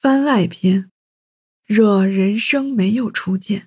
[0.00, 0.92] 番外篇：
[1.66, 3.64] 若人生没有初见。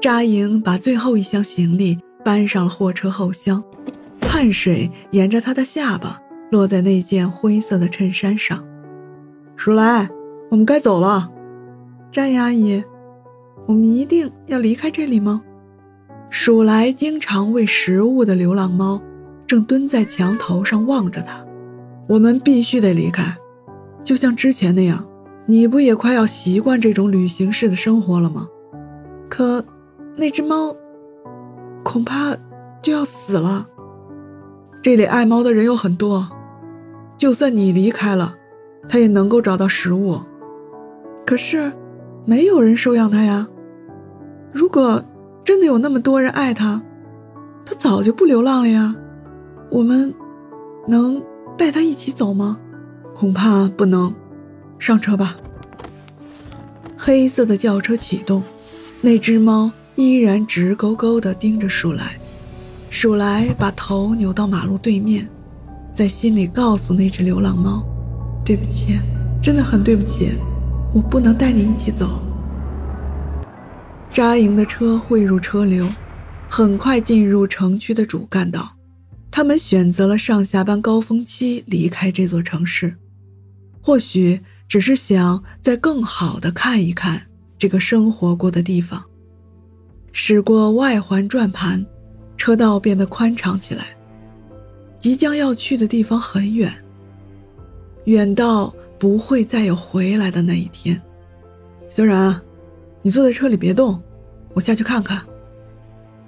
[0.00, 3.62] 扎营把最后一箱行李搬上了货车后厢，
[4.22, 6.18] 汗水沿着他的下巴
[6.50, 8.64] 落在那件灰色的衬衫上。
[9.54, 10.08] 鼠来，
[10.50, 11.30] 我们该走了。
[12.10, 12.82] 詹阿姨，
[13.66, 15.42] 我们一定要离开这里吗？
[16.30, 19.02] 鼠来经常喂食物的流浪猫
[19.46, 21.44] 正蹲在墙头上望着他。
[22.08, 23.36] 我们必须得离开。
[24.04, 25.04] 就像之前那样，
[25.46, 28.46] 你不也快要习惯这种旅行式的生活了吗？
[29.30, 29.64] 可，
[30.16, 30.76] 那只猫，
[31.82, 32.36] 恐怕
[32.82, 33.66] 就要死了。
[34.82, 36.28] 这里爱猫的人有很多，
[37.16, 38.34] 就算你离开了，
[38.88, 40.20] 它也能够找到食物。
[41.26, 41.72] 可是，
[42.26, 43.48] 没有人收养它呀。
[44.52, 45.02] 如果
[45.42, 46.82] 真的有那么多人爱它，
[47.64, 48.94] 它早就不流浪了呀。
[49.70, 50.14] 我们，
[50.86, 51.22] 能
[51.56, 52.58] 带它一起走吗？
[53.16, 54.12] 恐怕不能，
[54.78, 55.36] 上车吧。
[56.96, 58.42] 黑色的轿车启动，
[59.00, 62.18] 那只猫依然直勾勾地盯着鼠来。
[62.90, 65.28] 鼠来把头扭到马路对面，
[65.94, 67.84] 在心里告诉那只流浪猫
[68.44, 68.98] ：“对不起，
[69.42, 70.30] 真的很对不起，
[70.92, 72.20] 我不能带你一起走。”
[74.10, 75.88] 扎营的车汇入车流，
[76.48, 78.72] 很快进入城区的主干道。
[79.30, 82.96] 他们选择了上下班高峰期离开这座城市。
[83.86, 87.20] 或许只是想再更好的看一看
[87.58, 89.04] 这个生活过的地方。
[90.10, 91.84] 驶过外环转盘，
[92.38, 93.88] 车道变得宽敞起来。
[94.98, 96.72] 即将要去的地方很远，
[98.06, 100.98] 远到不会再有回来的那一天。
[101.90, 102.40] 小冉，
[103.02, 104.02] 你坐在车里别动，
[104.54, 105.20] 我下去看看。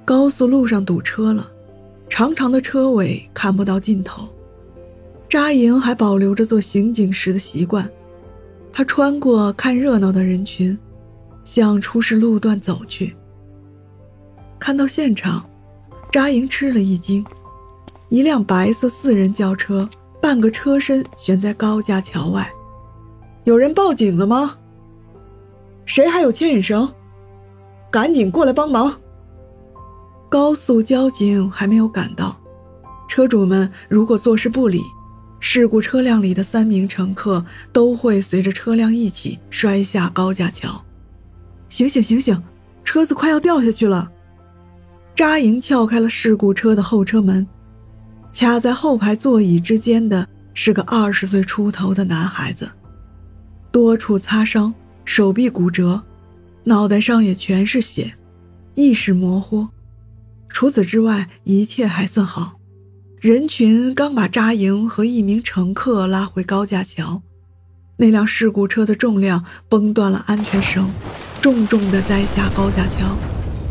[0.05, 1.51] 高速路上堵车了，
[2.07, 4.29] 长长的车尾看不到尽头。
[5.29, 7.89] 扎营还保留着做刑警时的习惯，
[8.73, 10.79] 他穿过看热闹的人群，
[11.45, 13.15] 向出事路段走去。
[14.59, 15.45] 看到现场，
[16.13, 17.25] 扎营吃了一惊：
[18.09, 19.89] 一辆白色四人轿车，
[20.23, 22.49] 半个车身悬在高架桥外。
[23.45, 24.57] 有人报警了吗？
[25.85, 26.89] 谁还有牵引绳？
[27.91, 28.95] 赶紧过来帮忙！
[30.29, 32.37] 高速交警还没有赶到，
[33.09, 34.81] 车主们如果坐视不理。
[35.39, 40.85] 事故车辆里的三名乘客都会随着车辆一起摔下高架桥。
[41.69, 42.43] 醒醒醒醒，
[42.85, 44.11] 车子快要掉下去了！
[45.15, 47.47] 扎营撬开了事故车的后车门，
[48.33, 52.71] 卡在后排座椅之间的是个二十岁出头的男孩子，
[53.71, 54.73] 多处擦伤，
[55.05, 56.03] 手臂骨折，
[56.65, 58.15] 脑袋上也全是血，
[58.75, 59.69] 意识模糊。
[60.49, 62.56] 除此之外，一切还算好。
[63.21, 67.23] 人群刚把扎营和一名乘客拉回高架桥，
[67.97, 70.93] 那辆事故车的重量崩断了安全绳，
[71.41, 73.17] 重重地栽下高架桥，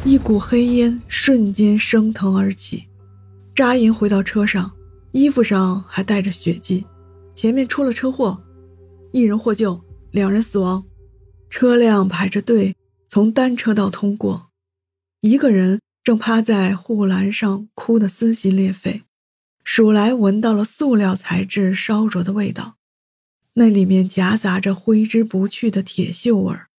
[0.03, 2.85] 一股黑烟瞬间升腾而起。
[3.55, 4.71] 扎营回到车上，
[5.11, 6.83] 衣服上还带着血迹，
[7.35, 8.41] 前面出了车祸，
[9.11, 9.79] 一人获救，
[10.09, 10.83] 两人死亡。
[11.51, 12.75] 车辆排着队
[13.07, 14.47] 从单车道通过，
[15.21, 19.03] 一个人正趴在护栏上哭得撕心裂肺。
[19.65, 22.77] 鼠来闻到了塑料材质烧灼的味道，
[23.55, 26.69] 那里面夹杂着挥之不去的铁锈味儿。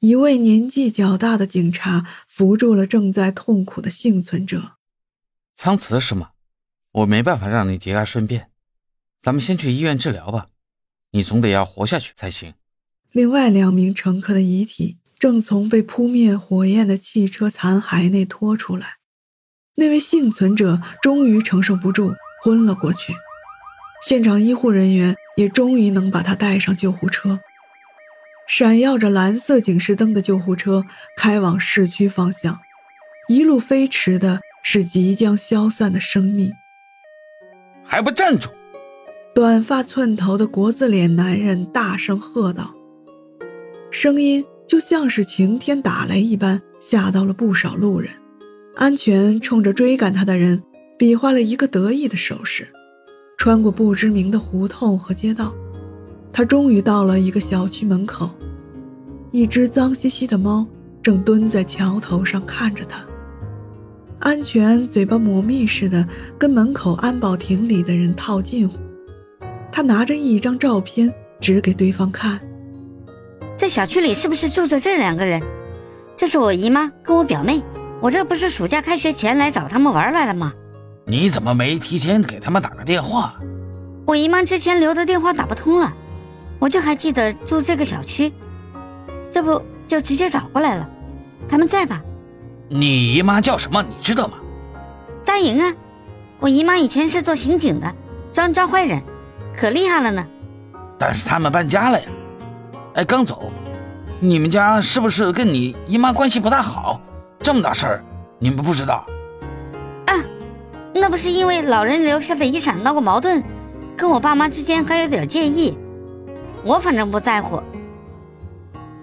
[0.00, 4.72] 一位年纪较大的警察扶住了正在痛苦的幸存者。
[5.56, 6.32] 苍瓷是吗？
[6.92, 8.50] 我没办法让你节哀顺变，
[9.22, 10.48] 咱们先去医院治疗吧。
[11.12, 12.52] 你总得要活下去才行。
[13.12, 18.98] 另外两名乘客的遗体正从被扑灭火焰的汽车残骸内拖出来。
[19.76, 23.12] 那位幸存者终于承受不住，昏了过去。
[24.06, 27.40] 现场医护人员也终于能把他带上救护车。
[28.46, 30.84] 闪耀着蓝色警示灯的救护车
[31.16, 32.60] 开往市区方向，
[33.28, 36.52] 一路飞驰的是即将消散的生命。
[37.82, 38.50] 还不站住！
[39.34, 42.72] 短发寸头的国字脸男人大声喝道，
[43.90, 48.12] 声音就像是晴天打雷一般，吓到了不少路人。
[48.76, 50.62] 安全冲着追赶他的人
[50.98, 52.68] 比划了一个得意的手势，
[53.38, 55.54] 穿过不知名的胡同和街道，
[56.32, 58.30] 他终于到了一个小区门口，
[59.30, 60.66] 一只脏兮兮的猫
[61.02, 63.04] 正蹲在桥头上看着他。
[64.18, 66.06] 安全嘴巴抹蜜似的
[66.38, 68.78] 跟门口安保亭里的人套近乎，
[69.70, 72.40] 他拿着一张照片指给对方看
[73.56, 75.40] ：“这小区里是不是住着这两个人？
[76.16, 77.60] 这是我姨妈跟我表妹，
[78.04, 80.52] 我这不是暑假开学前来找他们玩来了吗？
[81.06, 83.34] 你怎么没提前给他们打个电话？
[84.04, 85.90] 我姨妈之前留的电话打不通了，
[86.58, 88.30] 我就还记得住这个小区，
[89.30, 89.58] 这不
[89.88, 90.86] 就直接找过来了。
[91.48, 91.98] 他们在吧？”
[92.68, 93.82] 你姨妈叫什么？
[93.82, 94.34] 你知道吗？
[95.22, 95.72] 张莹啊，
[96.40, 97.90] 我姨妈以前是做刑警的，
[98.34, 99.02] 专抓坏人，
[99.56, 100.26] 可厉害了呢。
[100.98, 102.06] 但是他们搬家了呀。
[102.96, 103.50] 哎，刚走。
[104.20, 107.00] 你们家是不是跟你姨妈关系不大好？
[107.44, 108.04] 这么大事儿，
[108.38, 109.04] 你们不知道？
[110.06, 110.16] 啊，
[110.94, 113.44] 那不是因为老人留下的遗产闹过矛盾，
[113.94, 115.76] 跟我爸妈之间还有点介意。
[116.64, 117.56] 我反正不在乎。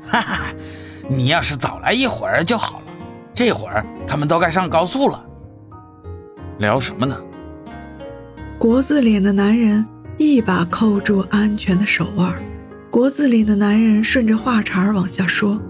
[0.08, 0.40] 哈哈，
[1.08, 2.86] 你要是早来一会儿就好了。
[3.32, 5.24] 这会儿他们都该上高速了，
[6.58, 7.16] 聊什么呢？
[8.58, 9.86] 国字脸的男人
[10.18, 12.34] 一把扣住安全的手腕，
[12.90, 15.62] 国字脸的男人顺着话茬往下说：“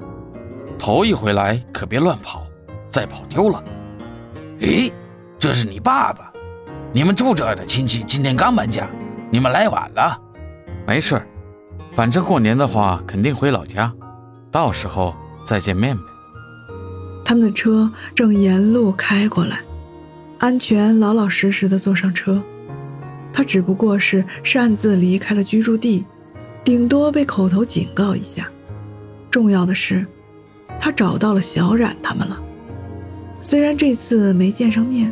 [0.79, 2.47] 头一回来可别乱跑，
[2.91, 3.63] 再跑丢了。
[4.59, 4.91] 诶，
[5.39, 6.31] 这是你爸爸，
[6.93, 8.87] 你们住这儿的亲戚今天刚搬家，
[9.31, 10.19] 你们来晚了。
[10.85, 11.21] 没事
[11.95, 13.91] 反正过年的话肯定回老家，
[14.51, 15.15] 到时候
[15.45, 16.03] 再见面呗。”
[17.23, 19.59] 他们的车正沿路开过来，
[20.39, 22.41] 安全老老实实的坐上车。
[23.33, 26.05] 他只不过是擅自离开了居住地，
[26.65, 28.49] 顶多被口头警告一下。
[29.29, 30.05] 重要的是，
[30.77, 32.41] 他找到了小冉他们了。
[33.41, 35.11] 虽然这次没见上面，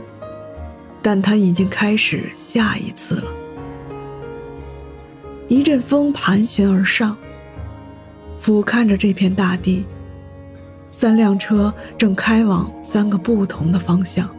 [1.01, 3.23] 但他已经开始下一次了。
[5.47, 7.17] 一阵风盘旋而上，
[8.37, 9.85] 俯瞰着这片大地。
[10.91, 14.29] 三辆车正开往三个不同的方向，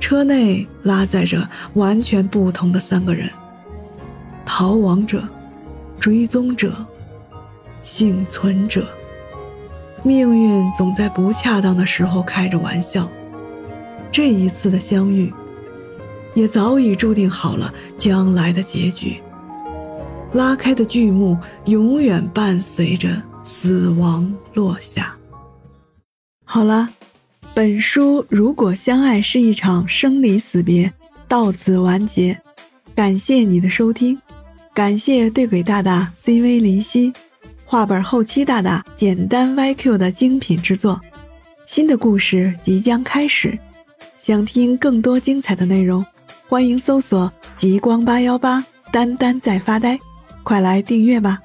[0.00, 3.30] 车内拉载着完全不同的三个人：
[4.44, 5.22] 逃亡者、
[5.98, 6.74] 追踪者、
[7.82, 8.86] 幸存者。
[10.04, 13.08] 命运总在不恰当的时候开着玩笑，
[14.10, 15.32] 这一次的相遇，
[16.34, 19.20] 也早已注定好了将来的结局。
[20.32, 25.14] 拉开的剧幕永远伴随着死亡落下。
[26.44, 26.88] 好了，
[27.54, 30.92] 本书如果相爱是一场生离死别，
[31.28, 32.38] 到此完结。
[32.94, 34.20] 感谢你的收听，
[34.74, 37.12] 感谢对鬼大大 CV 林夕，
[37.72, 41.00] 画本后期大大简单 YQ 的精品之作。
[41.64, 43.58] 新的故事即将开始，
[44.18, 46.04] 想听更多精彩的内容，
[46.46, 49.98] 欢迎搜索极光八幺八，丹丹在发呆，
[50.42, 51.40] 快来订阅吧。